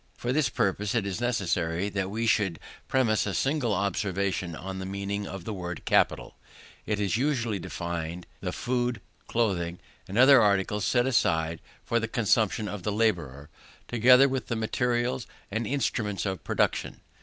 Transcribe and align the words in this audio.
For 0.17 0.33
this 0.33 0.49
purpose, 0.49 0.95
it 0.95 1.05
is 1.05 1.21
necessary 1.21 1.87
that 1.89 2.09
we 2.09 2.25
should 2.25 2.59
premise 2.87 3.27
a 3.27 3.35
single 3.35 3.71
observation 3.71 4.55
on 4.55 4.79
the 4.79 4.85
meaning 4.87 5.27
of 5.27 5.43
the 5.45 5.53
word 5.53 5.85
capital. 5.85 6.35
It 6.87 6.99
is 6.99 7.17
usually 7.17 7.59
defined, 7.59 8.25
the 8.39 8.51
food, 8.51 8.99
clothing, 9.27 9.77
and 10.07 10.17
other 10.17 10.41
articles 10.41 10.85
set 10.85 11.05
aside 11.05 11.61
for 11.85 11.99
the 11.99 12.07
consumption 12.07 12.67
of 12.67 12.81
the 12.81 12.91
labourer, 12.91 13.51
together 13.87 14.27
with 14.27 14.47
the 14.47 14.55
materials 14.55 15.27
and 15.51 15.67
instruments 15.67 16.25
of 16.25 16.43
production. 16.43 17.01